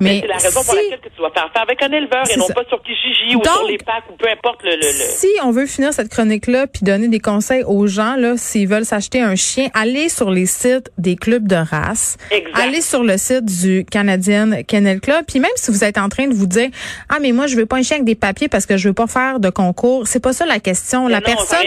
Mais, 0.00 0.20
c'est 0.20 0.26
la 0.26 0.36
raison 0.36 0.62
pour 0.62 0.74
laquelle 0.74 0.98
tu 1.02 1.16
dois 1.16 1.30
faire 1.30 1.48
ça 1.54 1.62
avec 1.62 1.82
un 1.82 1.92
éleveur 1.92 2.24
et 2.30 2.36
non 2.36 2.46
pas 2.48 2.64
sur 2.68 2.82
Kijiji 2.82 3.36
ou 3.36 3.42
sur 3.42 3.66
les 3.66 3.78
packs 3.78 4.04
ou 4.10 4.16
peu 4.16 4.28
importe 4.28 4.62
le, 4.64 4.82
Si 4.82 5.28
on 5.44 5.50
veut 5.50 5.64
finir 5.64 5.94
cette 5.94 6.10
chronique-là 6.10 6.66
puis 6.66 6.82
donner 6.82 7.08
des 7.08 7.20
conseils 7.20 7.62
aux 7.64 7.86
gens, 7.86 8.16
là, 8.16 8.34
s'ils 8.36 8.68
veulent 8.68 8.84
s'acheter 8.84 9.22
un 9.22 9.34
chien, 9.34 9.68
allez 9.72 10.10
sur 10.10 10.30
les 10.30 10.44
sites 10.44 10.90
des 10.98 11.16
clubs 11.16 11.48
de 11.48 11.56
race. 11.56 12.18
Allez 12.52 12.82
sur 12.82 13.02
le 13.02 13.16
site 13.16 13.46
du 13.46 13.86
Canadien 13.90 14.62
Kennel 14.64 15.00
Club. 15.00 15.24
Puis 15.26 15.40
même 15.40 15.50
si 15.54 15.70
vous 15.70 15.84
êtes 15.84 15.96
en 15.96 16.10
train 16.10 16.26
de 16.26 16.34
vous 16.34 16.46
dire, 16.46 16.68
ah, 17.08 17.16
mais 17.22 17.32
moi, 17.32 17.46
je 17.46 17.56
veux 17.56 17.64
pas 17.64 17.76
un 17.76 17.82
chien 17.82 17.96
avec 17.96 18.04
des 18.04 18.14
papiers 18.14 18.48
parce 18.48 18.66
que 18.66 18.76
je 18.76 18.88
veux 18.88 18.94
pas 18.94 19.06
faire 19.06 19.40
de 19.40 19.48
concours. 19.48 20.06
C'est 20.06 20.22
pas 20.22 20.34
ça 20.34 20.44
la 20.44 20.60
question. 20.60 21.08
la 21.08 21.22
personne, 21.22 21.58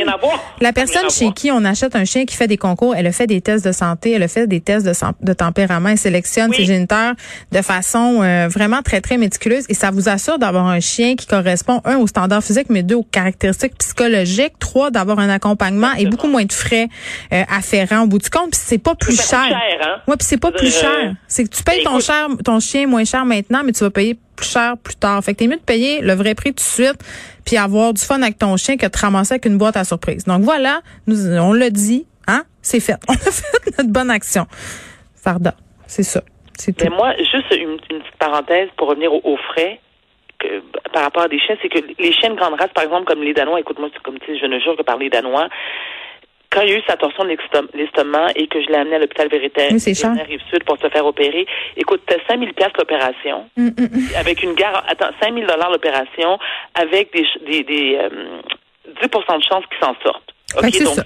la 0.62 0.74
personne 0.74 1.10
chez 1.10 1.32
qui 1.32 1.52
on 1.55 1.55
achète 1.64 1.96
un 1.96 2.04
chien 2.04 2.26
qui 2.26 2.36
fait 2.36 2.48
des 2.48 2.58
concours, 2.58 2.96
elle 2.96 3.08
a 3.08 3.12
fait 3.12 3.28
des 3.28 3.40
tests 3.40 3.64
de 3.66 3.72
santé, 3.72 4.12
elle 4.12 4.24
a 4.24 4.28
fait 4.28 4.48
des 4.48 4.60
tests 4.60 4.86
de, 4.86 4.92
de 5.22 5.34
tempérament, 5.34 5.90
elle 5.90 5.98
sélectionne 5.98 6.52
ses 6.52 6.66
géniteurs 6.66 7.14
de 7.52 7.62
façon 7.62 8.22
euh, 8.22 8.48
vraiment 8.50 8.82
très, 8.82 9.00
très 9.00 9.18
méticuleuse 9.18 9.66
et 9.70 9.74
ça 9.74 9.92
vous 9.92 10.10
assure 10.10 10.40
d'avoir 10.40 10.66
un 10.68 10.80
chien 10.80 11.16
qui 11.16 11.28
correspond, 11.28 11.82
un, 11.86 11.98
aux 11.98 12.08
standards 12.08 12.44
physiques, 12.44 12.68
mais 12.70 12.84
deux, 12.84 12.96
aux 12.96 13.04
caractéristiques 13.04 13.78
psychologiques, 13.78 14.60
trois, 14.60 14.92
d'avoir 14.92 15.20
un 15.20 15.30
accompagnement 15.30 15.94
et 15.98 16.06
beaucoup 16.08 16.28
moins 16.28 16.46
de 16.46 16.52
frais 16.54 16.90
euh, 17.32 17.44
afférents 17.56 18.02
au 18.02 18.08
bout 18.08 18.20
du 18.20 18.30
compte. 18.30 18.52
Puis 18.52 18.62
c'est 18.64 18.78
pas 18.80 18.96
plus 18.96 19.16
cher. 19.30 19.40
hein? 19.44 20.02
Ouais, 20.08 20.16
puis 20.18 20.26
c'est 20.28 20.38
pas 20.38 20.52
plus 20.52 20.74
cher. 20.74 21.14
C'est 21.28 21.44
que 21.44 21.56
tu 21.56 21.64
payes 21.64 21.84
ton 21.84 22.00
cher, 22.00 22.28
ton 22.44 22.60
chien 22.60 22.88
moins 22.88 23.06
cher 23.06 23.26
maintenant, 23.26 23.62
mais 23.64 23.72
tu 23.72 23.84
vas 23.84 23.90
payer 23.92 24.18
plus 24.36 24.50
cher 24.50 24.76
plus 24.78 24.96
tard. 24.96 25.24
Fait 25.24 25.34
que 25.34 25.40
t'es 25.40 25.48
mieux 25.48 25.58
de 25.58 25.62
payer 25.62 26.02
le 26.02 26.14
vrai 26.14 26.36
prix 26.36 26.52
tout 26.52 26.56
de 26.56 26.60
suite 26.60 27.04
puis 27.46 27.58
avoir 27.58 27.94
du 27.94 28.02
fun 28.02 28.22
avec 28.22 28.38
ton 28.38 28.58
chien 28.58 28.76
que 28.76 28.88
de 28.88 28.98
ramasser 28.98 29.36
avec 29.36 29.46
une 29.46 29.58
boîte 29.58 29.78
à 29.78 29.84
surprise. 29.84 30.26
Donc 30.26 30.42
voilà, 30.42 30.82
nous, 31.08 31.38
on 31.38 31.54
l'a 31.54 31.70
dit, 31.70 32.06
hein, 32.28 32.44
c'est 32.62 32.80
fait. 32.80 32.96
On 33.08 33.14
a 33.14 33.18
fait 33.18 33.78
notre 33.78 33.92
bonne 33.92 34.10
action. 34.10 34.46
Farda, 35.16 35.54
c'est 35.86 36.04
ça. 36.04 36.22
C'est 36.58 36.82
Mais 36.82 36.90
moi, 36.90 37.14
juste 37.18 37.54
une, 37.56 37.78
petite 37.78 38.18
parenthèse 38.18 38.70
pour 38.78 38.90
revenir 38.90 39.14
aux, 39.14 39.38
frais. 39.38 39.80
Que, 40.40 40.62
par 40.92 41.04
rapport 41.04 41.24
à 41.24 41.28
des 41.28 41.40
chiens, 41.40 41.56
c'est 41.62 41.70
que 41.70 41.80
les 41.98 42.12
chiens 42.12 42.30
de 42.30 42.36
grande 42.36 42.60
race, 42.60 42.72
par 42.74 42.84
exemple, 42.84 43.06
comme 43.06 43.22
les 43.24 43.34
Danois, 43.34 43.60
écoute-moi, 43.60 43.90
c'est 43.94 44.02
comme 44.02 44.20
tu 44.20 44.34
sais, 44.34 44.40
je 44.40 44.46
ne 44.46 44.60
jure 44.60 44.76
que 44.76 44.84
par 44.84 44.98
les 44.98 45.10
Danois, 45.10 45.48
quand 46.56 46.62
il 46.62 46.70
y 46.70 46.74
a 46.74 46.78
eu 46.78 46.84
sa 46.88 46.96
torsion 46.96 47.26
de 47.26 47.38
l'estomac 47.74 48.28
et 48.36 48.48
que 48.48 48.62
je 48.62 48.68
l'ai 48.68 48.78
amené 48.78 48.96
à 48.96 49.00
l'hôpital 49.00 49.28
Véritaire, 49.28 49.72
oui, 49.72 50.24
Rive-Sud 50.28 50.64
pour 50.64 50.78
se 50.78 50.88
faire 50.88 51.06
opérer, 51.06 51.46
écoute, 51.76 52.02
c'était 52.08 52.22
5 52.28 52.40
000 52.40 52.52
l'opération, 52.78 53.50
mm, 53.58 53.68
mm, 53.68 53.74
mm. 53.78 54.16
avec 54.18 54.42
une 54.42 54.54
gare, 54.54 54.84
attends, 54.88 55.12
5 55.22 55.34
000 55.34 55.46
l'opération, 55.70 56.40
avec 56.74 57.12
des, 57.14 57.26
des, 57.46 57.64
des 57.64 57.98
10 57.98 57.98
euh, 57.98 59.08
de 59.08 59.44
chance 59.44 59.66
qu'il 59.70 59.80
s'en 59.82 59.96
sorte. 60.02 60.34
OK, 60.58 60.84
donc, 60.84 60.96
ça. 60.96 61.04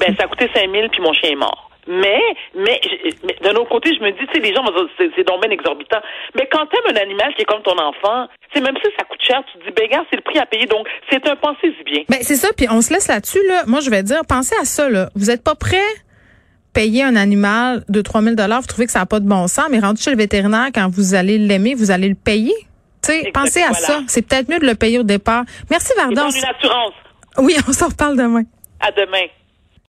ben, 0.00 0.16
ça 0.16 0.24
a 0.24 0.26
coûté 0.26 0.48
5 0.54 0.70
000 0.70 0.88
puis 0.88 1.02
mon 1.02 1.12
chien 1.12 1.32
est 1.32 1.36
mort. 1.36 1.68
Mais, 1.86 2.20
mais, 2.54 2.80
mais 3.24 3.36
d'un 3.40 3.56
autre 3.56 3.70
côté, 3.70 3.94
je 3.94 4.04
me 4.04 4.10
dis, 4.12 4.26
tu 4.26 4.34
sais, 4.34 4.40
les 4.40 4.54
gens 4.54 4.62
vont 4.62 4.72
dire, 4.72 5.10
c'est 5.16 5.26
donc 5.26 5.40
bien 5.40 5.50
exorbitant. 5.50 6.00
Mais 6.34 6.46
quand 6.52 6.66
t'aimes 6.66 6.94
un 6.94 7.00
animal 7.00 7.34
qui 7.34 7.42
est 7.42 7.46
comme 7.46 7.62
ton 7.62 7.78
enfant, 7.78 8.28
c'est 8.52 8.60
même 8.60 8.76
si 8.76 8.90
ça 8.98 9.04
coûte 9.04 9.17
cher, 9.28 9.42
tu 9.52 9.58
te 9.58 9.64
dis, 9.64 9.70
ben, 9.76 10.00
c'est 10.10 10.16
le 10.16 10.22
prix 10.22 10.38
à 10.38 10.46
payer. 10.46 10.66
Donc, 10.66 10.86
c'est 11.10 11.26
un 11.28 11.36
pensée 11.36 11.70
du 11.70 11.84
bien. 11.84 12.02
Ben, 12.08 12.18
c'est 12.22 12.36
ça. 12.36 12.48
Puis 12.56 12.66
on 12.70 12.80
se 12.80 12.92
laisse 12.92 13.08
là-dessus, 13.08 13.46
là. 13.46 13.64
Moi, 13.66 13.80
je 13.80 13.90
vais 13.90 14.02
dire, 14.02 14.22
pensez 14.26 14.56
à 14.60 14.64
ça, 14.64 14.88
là. 14.88 15.10
Vous 15.14 15.30
êtes 15.30 15.44
pas 15.44 15.54
prêt 15.54 15.78
payer 16.74 17.02
un 17.02 17.16
animal 17.16 17.82
de 17.88 18.00
3000 18.00 18.36
dollars, 18.36 18.60
vous 18.60 18.68
trouvez 18.68 18.86
que 18.86 18.92
ça 18.92 19.00
n'a 19.00 19.06
pas 19.06 19.18
de 19.18 19.28
bon 19.28 19.48
sens, 19.48 19.66
mais 19.68 19.80
rendu 19.80 20.00
chez 20.00 20.12
le 20.12 20.16
vétérinaire, 20.16 20.68
quand 20.72 20.88
vous 20.88 21.14
allez 21.14 21.36
l'aimer, 21.36 21.74
vous 21.74 21.90
allez 21.90 22.08
le 22.08 22.14
payer. 22.14 22.54
Tu 23.02 23.10
sais, 23.10 23.30
pensez 23.32 23.62
à 23.62 23.72
ça. 23.72 24.00
C'est 24.06 24.22
peut-être 24.22 24.48
mieux 24.48 24.60
de 24.60 24.66
le 24.66 24.76
payer 24.76 25.00
au 25.00 25.02
départ. 25.02 25.44
Merci, 25.70 25.92
Vardan. 25.96 26.28
une 26.30 26.44
assurance. 26.44 26.92
Oui, 27.38 27.56
on 27.66 27.72
s'en 27.72 27.88
reparle 27.88 28.16
demain. 28.16 28.42
À 28.80 28.92
demain. 28.92 29.26